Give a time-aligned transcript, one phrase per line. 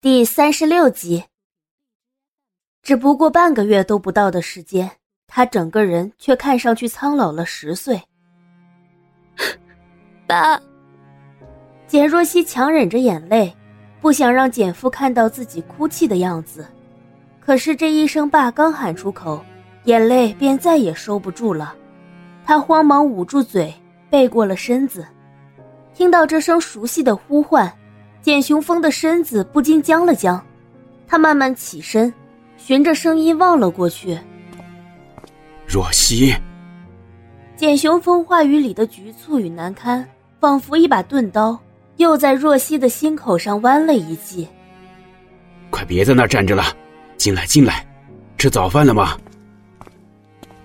[0.00, 1.24] 第三十六集。
[2.84, 4.88] 只不过半个月都不到的时间，
[5.26, 8.00] 他整个人却看上去苍老了十岁。
[10.24, 10.62] 爸，
[11.88, 13.52] 简若曦强忍着眼泪，
[14.00, 16.64] 不想让简父看到自己哭泣的样子。
[17.40, 19.44] 可是这一声“爸”刚喊出口，
[19.82, 21.74] 眼泪便再也收不住了。
[22.44, 23.74] 他慌忙捂住嘴，
[24.08, 25.04] 背过了身子。
[25.92, 27.68] 听到这声熟悉的呼唤。
[28.28, 30.44] 简雄风的身子不禁僵了僵，
[31.06, 32.12] 他慢慢起身，
[32.58, 34.18] 循着声音望了过去。
[35.66, 36.34] 若曦。
[37.56, 40.06] 简雄风话语里的局促与难堪，
[40.40, 41.58] 仿佛一把钝刀，
[41.96, 44.46] 又在若曦的心口上剜了一记。
[45.70, 46.62] 快别在那儿站着了，
[47.16, 47.86] 进来，进来，
[48.36, 49.16] 吃早饭了吗？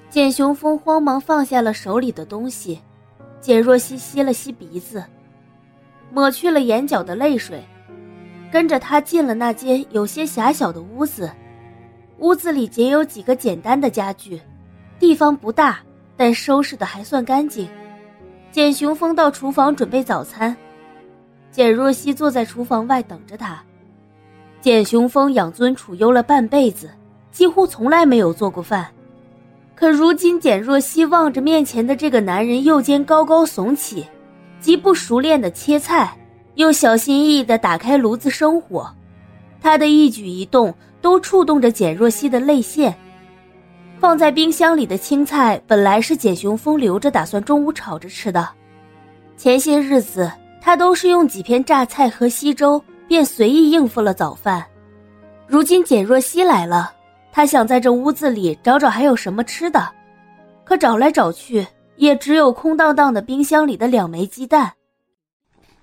[0.09, 2.81] 简雄风慌忙放下了手里的东西，
[3.39, 5.01] 简若曦吸了吸鼻子。
[6.13, 7.63] 抹去了眼角的泪水，
[8.51, 11.31] 跟着他进了那间有些狭小的屋子。
[12.19, 14.39] 屋子里仅有几个简单的家具，
[14.99, 15.79] 地方不大，
[16.15, 17.67] 但收拾的还算干净。
[18.51, 20.55] 简雄风到厨房准备早餐，
[21.49, 23.59] 简若曦坐在厨房外等着他。
[24.61, 26.91] 简雄风养尊处优了半辈子，
[27.31, 28.87] 几乎从来没有做过饭，
[29.73, 34.05] 可如今简若曦望着面前的这个男人，右肩高高耸起。
[34.63, 36.17] 极不熟练的切菜，
[36.55, 38.89] 又小心翼翼的打开炉子生火，
[39.61, 42.95] 他的一举一动都触动着简若曦的泪腺。
[43.99, 48.47] 放在冰箱里的青菜本来是简雄风留着，打算中午炒着吃的。
[49.35, 54.65] 前些日子他都是用几片榨菜和稀粥，便随意应付了早饭。
[55.45, 56.93] 如今简若曦来了，
[57.33, 59.89] 他想在这屋子里找找还有什么吃的，
[60.63, 61.67] 可找来找去。
[61.95, 64.73] 也只有空荡荡的冰箱里的两枚鸡蛋。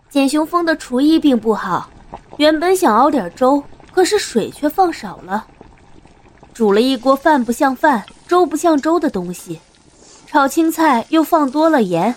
[0.08, 1.88] 简雄风的厨艺并不好，
[2.36, 5.46] 原本想熬点粥，可是水却放少了，
[6.52, 9.60] 煮了一锅饭不像饭、粥不像粥的东西，
[10.26, 12.14] 炒青菜又放多了盐，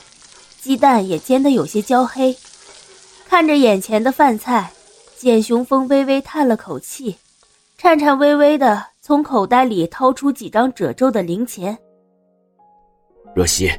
[0.59, 2.35] 鸡蛋也煎得有些焦黑。
[3.27, 4.71] 看着眼前的饭菜，
[5.17, 7.15] 简雄风微微叹了口气，
[7.77, 11.77] 颤颤巍巍的从口袋里掏出几张褶皱的零钱。
[13.35, 13.69] 若曦，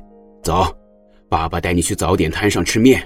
[0.42, 0.64] 走，
[1.28, 3.00] 爸爸带你去早点摊上吃面。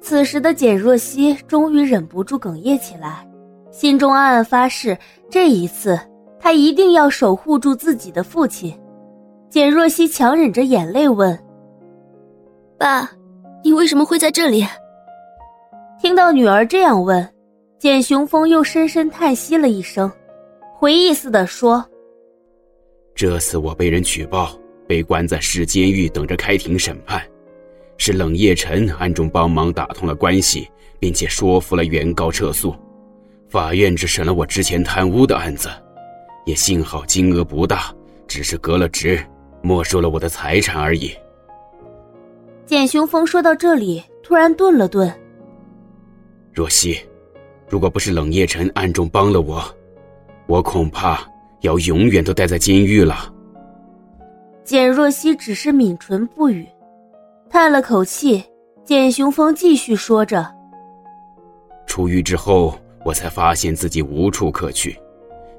[0.00, 3.26] 此时的简若曦终于忍不住哽咽起来，
[3.70, 4.96] 心中暗暗发誓，
[5.30, 5.98] 这一次
[6.38, 8.78] 她一定要守护住自己的父亲。
[9.48, 11.36] 简若曦强忍着眼泪问
[12.78, 13.10] ：“爸，
[13.62, 14.64] 你为什么会在这里？”
[16.00, 17.26] 听到女儿这样问，
[17.78, 20.10] 简雄风又深深叹息了一声，
[20.74, 21.84] 回忆似的说
[23.14, 24.50] ：“这次我被人举报。”
[24.86, 27.22] 被关在市监狱等着开庭审判，
[27.96, 30.68] 是冷夜晨暗中帮忙打通了关系，
[30.98, 32.74] 并且说服了原告撤诉。
[33.48, 35.68] 法院只审了我之前贪污的案子，
[36.44, 37.94] 也幸好金额不大，
[38.26, 39.24] 只是革了职，
[39.62, 41.12] 没收了我的财产而已。
[42.66, 45.12] 简雄风说到这里，突然顿了顿。
[46.52, 46.98] 若曦，
[47.68, 49.62] 如果不是冷夜晨暗中帮了我，
[50.46, 51.20] 我恐怕
[51.60, 53.33] 要永远都待在监狱了。
[54.64, 56.66] 简若曦只是抿唇不语，
[57.50, 58.42] 叹了口气。
[58.82, 60.46] 简雄风继续说着
[61.86, 64.98] ：“出狱之后，我才发现自己无处可去，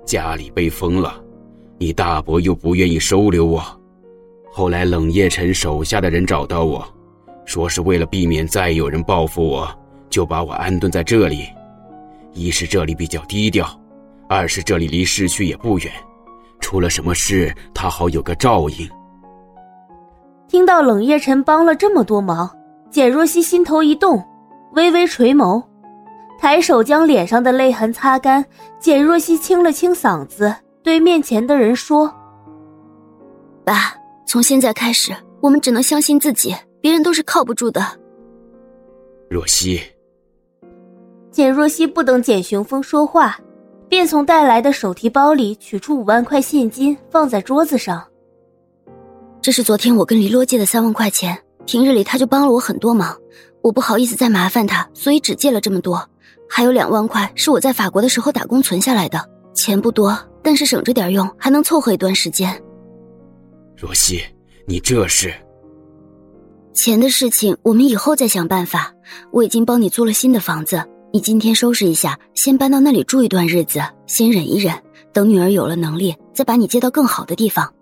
[0.05, 1.19] 家里被封了，
[1.79, 3.63] 你大伯又不愿意收留我。
[4.51, 6.87] 后来冷夜辰手下的人找到我，
[7.45, 9.67] 说是为了避免再有人报复我，
[10.09, 11.47] 就把我安顿在这里。
[12.33, 13.67] 一是这里比较低调，
[14.27, 15.91] 二是这里离市区也不远。”
[16.65, 18.89] 出了什么事，他好有个照应。
[20.47, 22.49] 听到冷夜晨帮了这么多忙，
[22.89, 24.19] 简若曦心头一动，
[24.73, 25.63] 微微垂眸，
[26.39, 28.43] 抬手将脸上的泪痕擦干。
[28.79, 32.11] 简若曦清了清嗓子，对面前的人说
[33.63, 33.95] ：“爸，
[34.25, 37.79] 从现在开始，我们只能相信自己，别人都是靠不住的。”
[39.29, 39.79] 若曦，
[41.29, 43.39] 简若曦不等简雄风说话。
[43.87, 48.05] 便从带来的手提包里取出五万块现金，放在桌子上。
[49.41, 53.15] 这是昨天我跟黎洛借的三万块钱，平日里他就帮了我很多忙，
[53.61, 56.09] 我不好意思再麻烦他，所以只借了这么多。
[56.49, 59.23] 还有两万块是我在法国的时候打工存下来的，
[59.53, 62.59] 钱不多，但是省着点用，还能凑合一段时间。
[63.75, 64.21] 若曦，
[64.65, 65.33] 你这是……
[66.73, 68.91] 钱的事情我们以后再想办法。
[69.31, 70.83] 我已经帮你租了新的房子。
[71.15, 74.75] 你今天收拾一下，先搬到那里住一段日子，先忍一忍，
[75.13, 77.73] 等女儿有了能力，再把你接到更好的地方。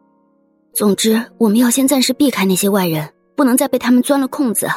[0.72, 4.68] 总之，我们要先暂时避开那些外人，不能再被他们钻了空子。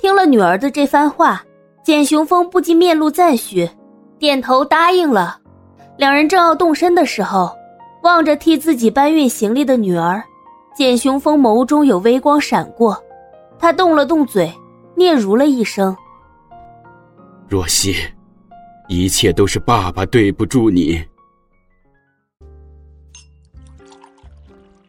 [0.00, 1.44] 听了女儿的这番话，
[1.84, 3.68] 简雄风不禁面露赞许，
[4.18, 5.38] 点头答应了。
[5.98, 7.54] 两人正要动身的时候，
[8.02, 10.24] 望着替自己搬运行李的女儿，
[10.74, 12.98] 简雄风眸中有微光闪过，
[13.58, 14.50] 他动了动嘴，
[14.96, 15.94] 嗫嚅了一声
[17.48, 17.94] ：“若曦，
[18.88, 21.02] 一切都是爸爸对不住你。”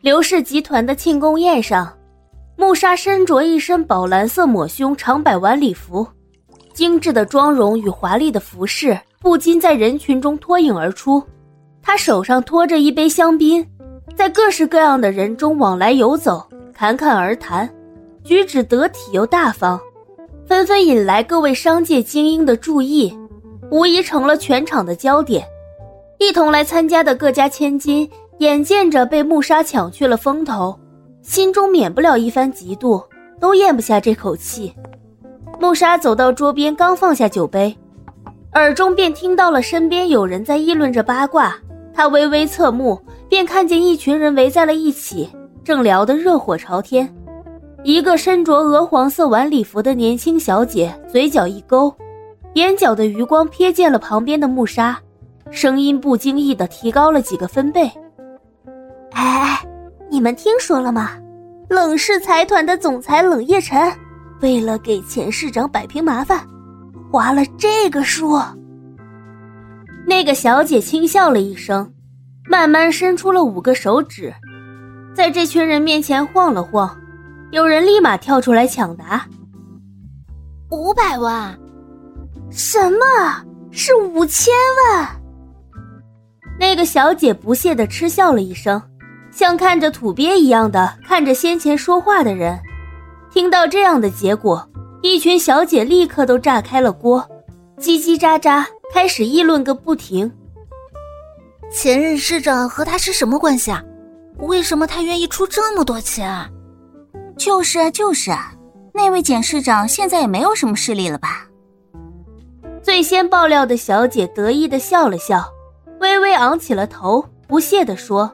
[0.02, 1.92] 刘氏集团的庆功宴上，
[2.56, 6.08] 穆莎身着一身宝蓝色抹胸长百晚礼服。
[6.74, 11.24] 精致的妆容与华丽的服饰不禁在人群中脱颖而出。
[11.82, 13.66] 他手上托着一杯香槟，
[14.16, 17.74] 在各式各样的人中往来游走，侃侃而谈，
[18.24, 19.80] 举止得体又大方，
[20.48, 23.18] 纷纷引来各位商界精英的注意，
[23.72, 25.44] 无疑成了全场的焦点。
[26.20, 30.78] 一同来参加的各家千金眼见着被穆莎抢去了风头，
[31.24, 33.04] 心中免不了一番嫉妒，
[33.40, 34.74] 都咽不下这口气。
[35.60, 37.76] 穆莎走到桌边，刚放下酒杯，
[38.54, 41.58] 耳中便听到了身边有人在议论着八卦。
[41.94, 45.30] 他微微侧目，便看见一群人围在了一起，
[45.64, 47.12] 正聊得热火朝天。
[47.86, 51.96] 一个身着鹅黄色晚礼服的年轻小姐嘴角一勾，
[52.56, 54.98] 眼角的余光瞥见了旁边的穆莎，
[55.52, 57.88] 声音不经意的提高了几个分贝
[59.14, 59.64] ：“哎，
[60.10, 61.12] 你们听说了吗？
[61.70, 63.80] 冷氏财团的总裁冷夜辰。”
[64.42, 66.40] 为了给前市长摆平麻烦，
[67.12, 68.36] 划了这个数。
[70.08, 71.94] 那个小姐轻笑了一声，
[72.50, 74.34] 慢慢伸出了五个手指，
[75.14, 76.90] 在这群人面前晃了晃。
[77.56, 79.26] 有人立马跳出来抢答
[80.72, 81.58] ：“五百万？
[82.52, 82.98] 什么？
[83.72, 84.54] 是五千
[84.92, 85.08] 万？”
[86.60, 88.82] 那个小姐不屑的嗤笑了一声，
[89.32, 92.60] 像看着土鳖一样的看着先前说话的人。
[93.32, 94.70] 听到这样的结果，
[95.02, 97.26] 一群小姐立刻都炸开了锅，
[97.80, 100.30] 叽叽喳喳开始议论个不停。
[101.72, 103.82] 前任市长和他是什么关系啊？
[104.40, 106.52] 为什么他愿意出这么多钱？
[107.38, 108.54] 就是啊，就是啊，
[108.94, 111.48] 那位简市长现在也没有什么势力了吧？
[112.82, 115.44] 最先爆料的小姐得意的笑了笑，
[116.00, 118.32] 微微昂起了头，不屑的说：“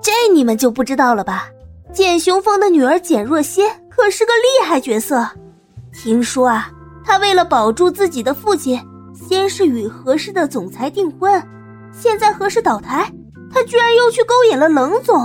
[0.00, 1.48] 这你们就不知道了吧？”
[1.90, 5.26] 简雄风的女儿简若曦可是个厉害角色，
[5.92, 6.70] 听说啊，
[7.02, 8.78] 她为了保住自己的父亲，
[9.14, 11.42] 先是与何氏的总裁订婚，
[11.90, 13.10] 现在何氏倒台，
[13.50, 15.18] 她居然又去勾引了冷总，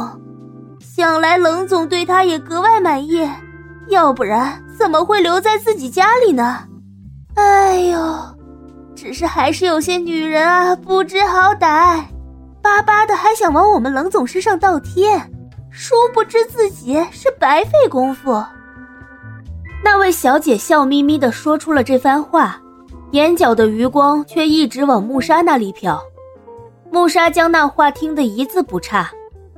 [0.95, 3.27] 想来冷总对她也格外满意，
[3.87, 6.59] 要不然怎么会留在自己家里呢？
[7.33, 7.97] 哎呦，
[8.93, 11.99] 只是还是有些女人啊不知好歹，
[12.61, 15.19] 巴巴的还想往我们冷总身上倒贴。
[15.71, 18.45] 殊不知自己是白费功夫。
[19.83, 22.61] 那位小姐笑眯眯的说出了这番话，
[23.13, 25.97] 眼角的余光却一直往穆莎那里瞟。
[26.91, 29.09] 穆莎将那话听得一字不差，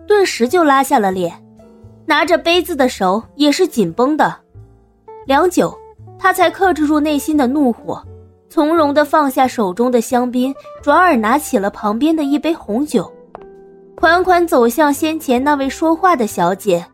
[0.07, 1.33] 顿时就拉下了脸，
[2.05, 4.35] 拿着杯子的手也是紧绷的。
[5.25, 5.75] 良久，
[6.17, 8.03] 他才克制住内心的怒火，
[8.49, 13.11] 从容的放下手中的香槟，转而拿起了旁边的一杯红酒。
[13.95, 16.85] 款款走向先前那位说话的小姐，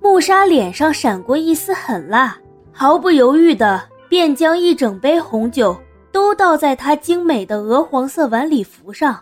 [0.00, 2.36] 穆莎脸上闪过一丝狠辣，
[2.72, 5.76] 毫不犹豫的便将一整杯红酒
[6.10, 9.18] 都倒在她精美的鹅黄色晚礼服上。